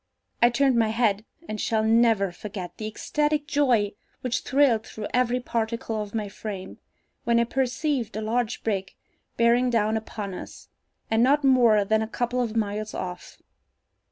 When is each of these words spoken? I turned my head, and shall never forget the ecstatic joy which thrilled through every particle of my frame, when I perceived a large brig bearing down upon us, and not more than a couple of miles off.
I 0.41 0.49
turned 0.49 0.77
my 0.77 0.87
head, 0.89 1.25
and 1.47 1.61
shall 1.61 1.83
never 1.83 2.31
forget 2.31 2.77
the 2.77 2.87
ecstatic 2.87 3.45
joy 3.45 3.91
which 4.21 4.39
thrilled 4.39 4.87
through 4.87 5.05
every 5.13 5.39
particle 5.39 6.01
of 6.01 6.15
my 6.15 6.27
frame, 6.27 6.79
when 7.23 7.39
I 7.39 7.43
perceived 7.43 8.15
a 8.15 8.21
large 8.21 8.63
brig 8.63 8.95
bearing 9.37 9.69
down 9.69 9.95
upon 9.97 10.33
us, 10.33 10.69
and 11.11 11.21
not 11.21 11.43
more 11.43 11.85
than 11.85 12.01
a 12.01 12.07
couple 12.07 12.41
of 12.41 12.55
miles 12.55 12.95
off. 12.95 13.37